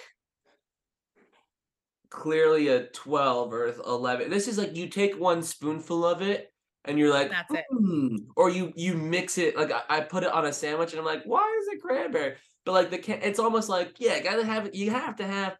[2.10, 4.30] clearly a 12 or 11.
[4.30, 6.51] This is like you take one spoonful of it
[6.86, 7.65] and you're like, That's it.
[7.71, 10.99] "Hmm," or you you mix it like I, I put it on a sandwich and
[10.99, 12.36] I'm like, why is it cranberry?
[12.65, 14.73] But like the can, it's almost like yeah, gotta have.
[14.73, 15.58] You have to have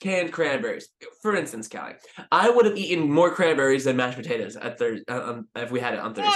[0.00, 0.88] canned cranberries.
[1.20, 1.94] For instance, Callie,
[2.30, 5.94] I would have eaten more cranberries than mashed potatoes at Thursday um, if we had
[5.94, 6.30] it on Thursday.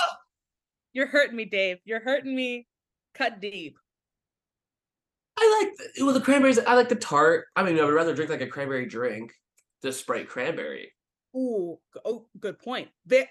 [0.97, 1.77] You're hurting me, Dave.
[1.85, 2.67] You're hurting me.
[3.15, 3.77] Cut deep.
[5.39, 6.59] I like the, well the cranberries.
[6.59, 7.49] I like the tart.
[7.55, 9.35] I mean, I would rather drink like a cranberry drink,
[9.83, 10.95] just Sprite cranberry.
[11.37, 11.79] Ooh.
[12.07, 12.89] Oh, good point.
[13.07, 13.29] Very,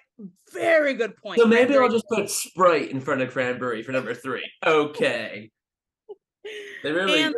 [0.53, 1.39] very good point.
[1.39, 4.47] So maybe I'll just put Sprite in front of cranberry for number three.
[4.63, 5.49] Okay,
[6.83, 7.19] they really.
[7.19, 7.33] And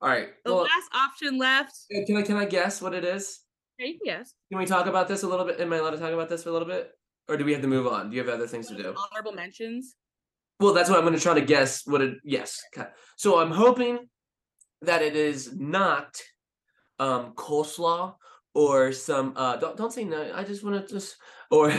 [0.00, 0.28] all right.
[0.42, 1.74] the Well, last option left.
[2.06, 3.40] can I can I guess what it is?
[3.78, 4.32] Okay, yes.
[4.50, 5.60] Can we talk about this a little bit?
[5.60, 6.92] Am I allowed to talk about this for a little bit,
[7.30, 8.10] or do we have to move on?
[8.10, 8.94] Do you have other things to do?
[9.12, 9.94] Honorable mentions.
[10.58, 11.86] Well, that's what I'm going to try to guess.
[11.86, 12.18] What it?
[12.24, 12.60] Yes.
[13.16, 14.08] So I'm hoping
[14.82, 16.20] that it is not
[16.98, 18.14] um coleslaw
[18.54, 19.32] or some.
[19.36, 20.32] uh Don't don't say no.
[20.34, 21.16] I just want to just
[21.50, 21.72] or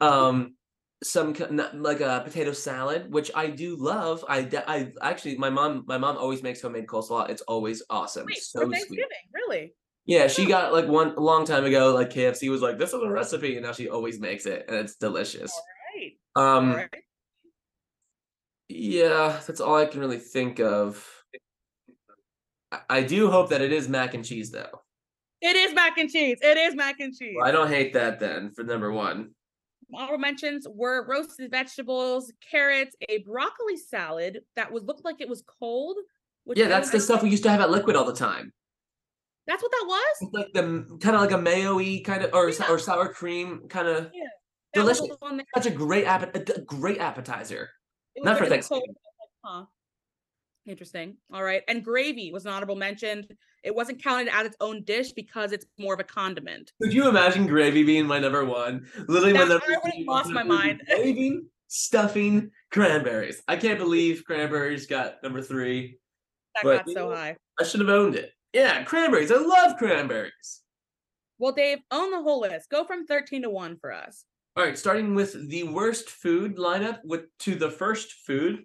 [0.00, 0.54] um
[1.02, 1.32] some
[1.74, 4.24] like a potato salad, which I do love.
[4.28, 7.30] I I actually my mom my mom always makes homemade coleslaw.
[7.30, 8.26] It's always awesome.
[8.26, 8.74] Wait, so for sweet.
[8.74, 9.74] Thanksgiving, really?
[10.08, 11.94] Yeah, she got like one a long time ago.
[11.94, 14.78] Like KFC was like, "This is a recipe," and now she always makes it, and
[14.78, 15.52] it's delicious.
[15.94, 16.12] Right.
[16.34, 16.94] Um, All right.
[18.70, 21.06] yeah, that's all I can really think of.
[22.72, 24.80] I, I do hope that it is mac and cheese, though.
[25.42, 26.38] It is mac and cheese.
[26.40, 27.34] It is mac and cheese.
[27.36, 29.32] Well, I don't hate that then for number one.
[29.94, 35.44] Honorable mentions were roasted vegetables, carrots, a broccoli salad that would look like it was
[35.60, 35.98] cold.
[36.44, 38.54] Which Yeah, that's the stuff we used to have at Liquid all the time.
[39.48, 40.16] That's what that was.
[40.20, 42.70] It's like the kind of like a mayo-y kind of or, Yeah.
[42.70, 44.12] or sour cream kind of That
[44.74, 45.08] delicious.
[45.56, 47.70] Such a great a, great appetizer.
[48.18, 48.94] Not for like cold- Thanksgiving.
[49.44, 49.64] Huh.
[50.66, 51.16] Interesting.
[51.32, 51.62] All right.
[51.66, 53.26] And gravy was an honorable mention.
[53.64, 56.72] It wasn't counted as its own dish because it's more of a condiment.
[56.82, 58.86] Could you imagine gravy being my number one?
[59.08, 60.82] Literally, my number I would've three lost my mind.
[60.86, 63.42] Gravy, stuffing, cranberries.
[63.48, 65.98] I can't believe cranberries got number three.
[66.56, 67.36] That But, got you so know, high.
[67.58, 68.32] I should have owned it.
[68.52, 69.30] Yeah, cranberries.
[69.30, 70.62] I love cranberries.
[71.38, 72.70] Well, Dave, own the whole list.
[72.70, 74.24] Go from 13 to 1 for us.
[74.56, 78.64] All right, starting with the worst food lineup with to the first food.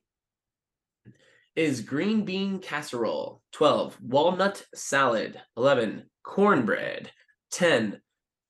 [1.55, 3.41] is green bean casserole.
[3.51, 3.97] 12.
[4.01, 5.39] Walnut salad.
[5.55, 6.09] 11.
[6.23, 7.11] Cornbread.
[7.51, 8.01] 10.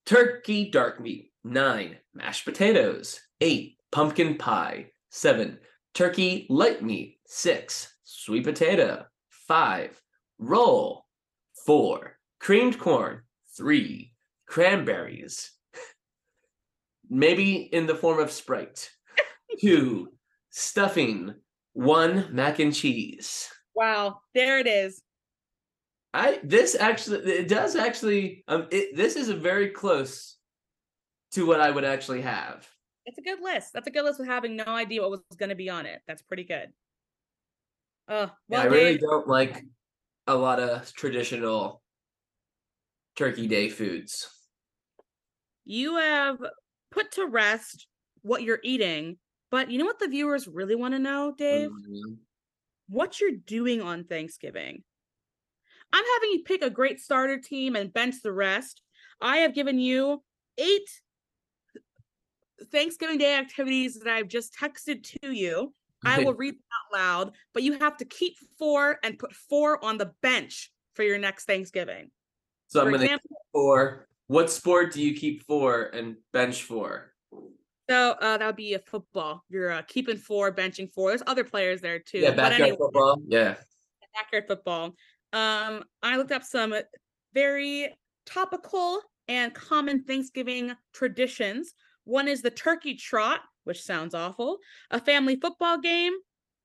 [0.05, 1.31] Turkey dark meat.
[1.43, 1.97] 9.
[2.13, 3.19] Mashed potatoes.
[3.41, 3.75] 8.
[3.91, 4.91] Pumpkin pie.
[5.09, 5.59] 7.
[5.93, 7.17] Turkey light meat.
[7.27, 7.93] 6.
[8.03, 9.05] Sweet potato.
[9.47, 10.01] 5.
[10.39, 11.02] Roll.
[11.65, 12.17] 4.
[12.39, 13.21] Creamed corn.
[13.57, 14.13] 3.
[14.47, 15.51] Cranberries.
[17.09, 18.89] Maybe in the form of Sprite.
[19.61, 20.09] 2.
[20.49, 21.35] Stuffing.
[21.73, 22.29] 1.
[22.31, 23.49] Mac and cheese.
[23.75, 25.01] Wow, there it is.
[26.13, 30.37] I this actually it does actually um it, this is very close
[31.31, 32.67] to what I would actually have.
[33.07, 33.71] It's a good list.
[33.73, 36.01] That's a good list with having no idea what was going to be on it.
[36.07, 36.71] That's pretty good.
[38.07, 39.63] Yeah, well, I really Dave, don't like
[40.27, 41.81] a lot of traditional
[43.15, 44.29] Turkey Day foods.
[45.65, 46.37] you have
[46.91, 47.87] put to rest
[48.21, 49.17] what you're eating,
[49.49, 51.69] but you know what the viewers really want to know, Dave?
[51.69, 52.19] Mhm.
[52.87, 54.83] What you're doing on Thanksgiving.
[55.93, 58.81] I'm having you pick a great starter team and bench the rest.
[59.21, 60.23] I have given you
[60.57, 60.89] eight
[62.71, 65.73] Thanksgiving Day activities that I've just texted to you.
[66.05, 69.97] I will read out loud, but you have to keep four and put four on
[69.97, 72.11] the bench for your next Thanksgiving.
[72.67, 77.13] So I'm For gonna example, for what sport do you keep four and bench four?
[77.89, 79.43] so uh, that would be a football.
[79.49, 81.09] You're uh, keeping four, benching four.
[81.09, 82.19] There's other players there too.
[82.19, 83.21] Yeah, backyard anyway, football.
[83.27, 83.55] Yeah.
[84.15, 84.95] backyard football.
[85.33, 86.73] Um, I looked up some
[87.33, 87.93] very
[88.25, 91.73] topical and common Thanksgiving traditions.
[92.05, 94.57] One is the turkey trot, which sounds awful,
[94.91, 96.13] a family football game,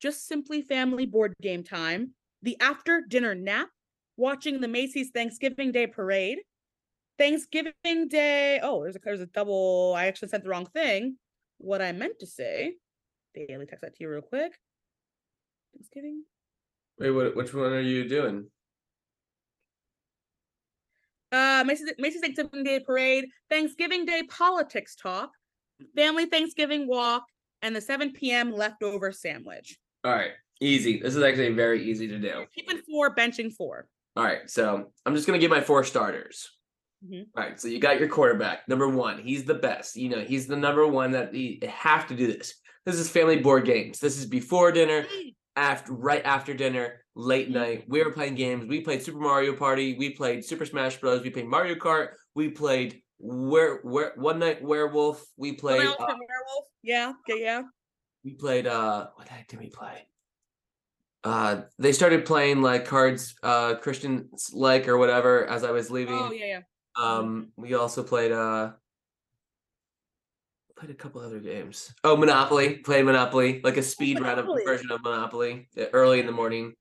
[0.00, 3.68] just simply family board game time, the after dinner nap,
[4.16, 6.38] watching the Macy's Thanksgiving Day parade,
[7.18, 8.60] Thanksgiving Day.
[8.62, 9.94] Oh, there's a there's a double.
[9.96, 11.16] I actually sent the wrong thing.
[11.58, 12.74] What I meant to say,
[13.34, 14.52] daily text that to you real quick.
[15.74, 16.24] Thanksgiving
[16.98, 18.46] Wait, what which one are you doing?
[21.30, 25.30] uh Macy's, Macy's Thanksgiving Day Parade, Thanksgiving Day Politics Talk,
[25.96, 27.24] Family Thanksgiving Walk,
[27.62, 28.52] and the 7 p.m.
[28.52, 29.76] leftover sandwich.
[30.04, 30.32] All right.
[30.60, 31.00] Easy.
[31.00, 32.44] This is actually very easy to do.
[32.54, 33.86] Keeping four, benching four.
[34.16, 36.50] All right, so I'm just gonna give my four starters.
[37.06, 37.26] Mhm.
[37.36, 39.20] All right, so you got your quarterback, number one.
[39.22, 39.94] He's the best.
[39.96, 42.54] You know, he's the number one that you have to do this.
[42.84, 44.00] This is family board games.
[44.00, 45.06] This is before dinner,
[45.54, 47.84] after right after dinner, late night.
[47.86, 48.66] We were playing games.
[48.66, 49.96] We played Super Mario Party.
[49.96, 51.22] We played Super Smash Bros.
[51.22, 52.08] We played Mario Kart.
[52.34, 55.24] We played where where one night werewolf.
[55.36, 56.66] We played Werewolf uh, Werewolf.
[56.82, 57.62] Yeah, yeah, yeah.
[58.24, 60.06] we played uh what the heck did we play?
[61.24, 66.18] Uh they started playing like cards uh Christian's like or whatever as I was leaving.
[66.18, 66.60] Oh, yeah, yeah.
[66.96, 68.72] Um, we also played uh
[70.78, 71.92] played a couple other games.
[72.04, 72.76] Oh, Monopoly.
[72.76, 76.74] Played Monopoly, like a speed round of version of Monopoly uh, early in the morning.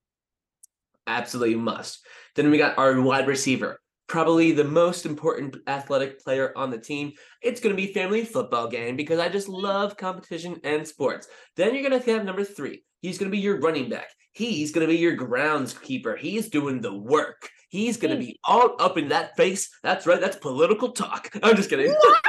[1.06, 2.06] Absolutely must.
[2.34, 7.12] Then we got our wide receiver, probably the most important athletic player on the team.
[7.42, 11.28] It's going to be family football game because I just love competition and sports.
[11.56, 12.82] Then you're going to have number three.
[13.00, 14.08] He's going to be your running back.
[14.32, 16.18] He's going to be your groundskeeper.
[16.18, 17.48] He's doing the work.
[17.68, 19.68] He's going to be all up in that face.
[19.82, 20.20] That's right.
[20.20, 21.30] That's political talk.
[21.42, 21.94] I'm just kidding.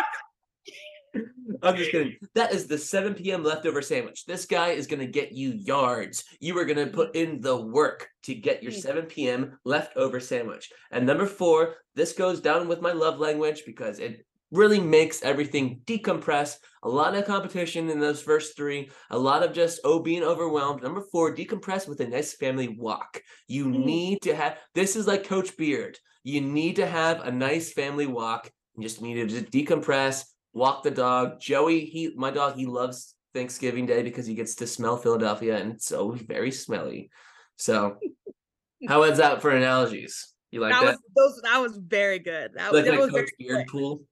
[1.63, 2.15] I'm just kidding.
[2.35, 3.43] That is the 7 p.m.
[3.43, 4.25] leftover sandwich.
[4.25, 6.23] This guy is going to get you yards.
[6.39, 8.81] You are going to put in the work to get your Mm.
[8.81, 9.59] 7 p.m.
[9.65, 10.69] leftover sandwich.
[10.91, 15.81] And number four, this goes down with my love language because it really makes everything
[15.85, 16.57] decompress.
[16.83, 20.81] A lot of competition in those first three, a lot of just, oh, being overwhelmed.
[20.81, 23.21] Number four, decompress with a nice family walk.
[23.47, 25.99] You need to have this is like Coach Beard.
[26.23, 28.49] You need to have a nice family walk.
[28.75, 31.39] You just need to just decompress, walk the dog.
[31.39, 35.73] Joey, he my dog, he loves Thanksgiving Day because he gets to smell Philadelphia and
[35.73, 37.09] it's so very smelly.
[37.57, 37.97] So
[38.87, 40.33] how was that for analogies?
[40.51, 40.97] You like that, that?
[41.15, 41.41] was those.
[41.43, 42.51] That was very good.
[42.55, 44.03] That, like my was very Coach Beard pool.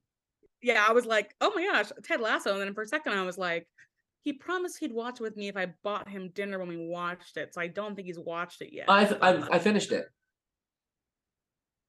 [0.62, 2.52] Yeah, I was like, oh my gosh, Ted Lasso.
[2.52, 3.66] And then for a second, I was like,
[4.22, 7.54] he promised he'd watch with me if I bought him dinner when we watched it.
[7.54, 8.86] So I don't think he's watched it yet.
[8.88, 10.06] I I, I finished it.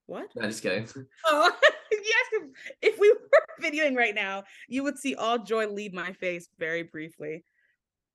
[0.07, 0.27] what?
[0.35, 0.87] No, just kidding.
[1.25, 1.51] Oh,
[1.91, 2.25] yes.
[2.81, 6.47] If, if we were videoing right now, you would see all joy leave my face
[6.57, 7.43] very briefly.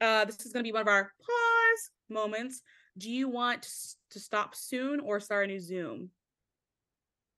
[0.01, 2.63] Uh, this is going to be one of our pause moments.
[2.97, 3.67] Do you want
[4.11, 6.11] to stop soon or start a new Zoom?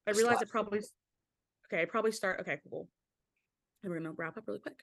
[0.07, 0.81] I realize it probably.
[1.67, 2.41] Okay, probably start.
[2.41, 2.89] Okay, cool.
[3.83, 4.83] And we're gonna wrap up really quick.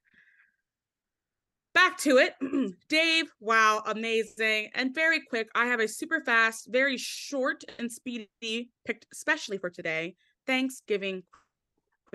[1.74, 2.36] Back to it.
[2.90, 4.70] Dave, wow, amazing.
[4.76, 5.50] And very quick.
[5.56, 10.16] I have a super fast, very short and speedy picked especially for today.
[10.46, 11.24] Thanksgiving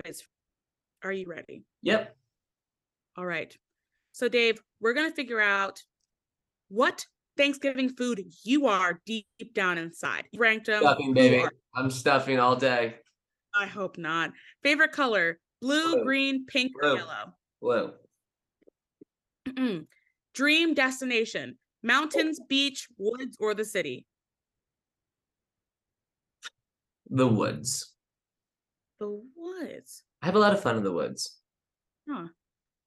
[0.03, 0.23] quiz.
[1.03, 1.63] Are you ready?
[1.81, 2.15] Yep.
[3.17, 3.55] All right.
[4.11, 5.81] So, Dave, we're going to figure out
[6.69, 7.05] what
[7.37, 10.25] Thanksgiving food you are deep down inside?
[10.31, 10.81] You ranked them.
[10.81, 11.45] Stuffing, baby.
[11.75, 12.95] I'm stuffing all day.
[13.55, 14.31] I hope not.
[14.63, 16.03] Favorite color: blue, Blue.
[16.03, 17.33] green, pink, or yellow.
[17.61, 17.93] Blue.
[20.33, 22.45] Dream destination: mountains, oh.
[22.49, 24.05] beach, woods, or the city.
[27.09, 27.93] The woods.
[28.99, 30.03] The woods.
[30.21, 31.39] I have a lot of fun in the woods.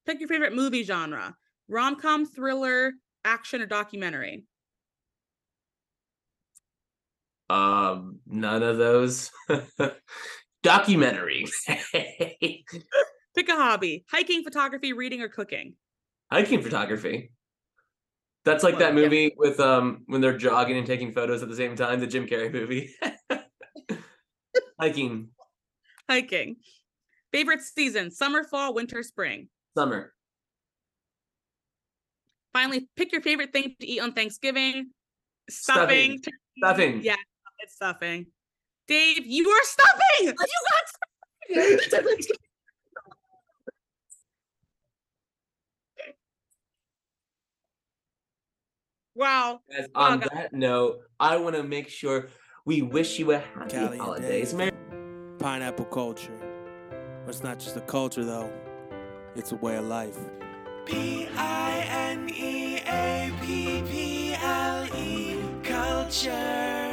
[0.07, 1.37] Pick your favorite movie genre:
[1.69, 2.93] rom com, thriller,
[3.25, 4.45] action, or documentary.
[7.49, 9.31] Um, none of those.
[10.63, 11.47] Documentary.
[11.93, 15.75] Pick a hobby: hiking, photography, reading, or cooking.
[16.31, 17.31] Hiking photography.
[18.45, 19.03] That's like Well, that yeah.
[19.03, 22.27] movie with um when they're jogging and taking photos at the same time, the Jim
[22.27, 22.91] Carrey movie.
[24.81, 25.29] Hiking.
[26.13, 26.57] Hiking.
[27.33, 29.49] Favorite season: summer, fall, winter, spring.
[29.77, 30.13] Summer.
[32.53, 34.91] Finally, pick your favorite thing to eat on Thanksgiving.
[35.49, 36.19] Stuffing.
[36.19, 36.33] Stuffing.
[36.59, 37.03] Stuffing.
[37.03, 37.17] Yeah,
[37.61, 38.27] it's stuffing.
[38.87, 40.35] Dave, you are stuffing.
[41.49, 42.19] You got stuffing.
[49.15, 49.61] wow.
[49.71, 50.31] Guys, Oh, on God.
[50.35, 52.29] that note, I want to make sure
[52.65, 54.53] we wish you a happy Callie holidays.
[54.53, 54.59] Dave.
[54.59, 54.73] Merry
[55.43, 56.38] Pineapple culture.
[57.24, 58.49] But It's not just a culture, though,
[59.34, 60.16] it's a way of life.
[60.86, 66.93] P I N E A P P L E culture.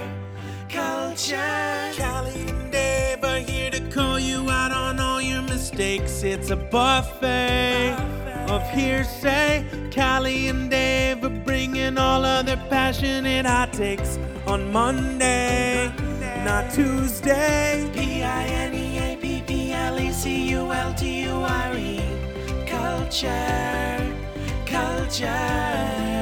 [0.67, 1.91] Culture.
[1.95, 6.23] Callie and Dave are here to call you out on all your mistakes.
[6.23, 7.95] It's a buffet
[8.49, 9.63] of hearsay.
[9.93, 15.93] Callie and Dave are bringing all of their passionate hot takes on Monday,
[16.43, 17.89] not Tuesday.
[17.93, 21.75] P I N E A P P L E C U L T U R
[21.75, 22.01] E.
[22.65, 24.15] Culture,
[24.65, 26.18] culture.